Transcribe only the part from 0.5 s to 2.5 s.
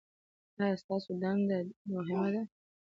ایا ستاسو دنده مهمه ده؟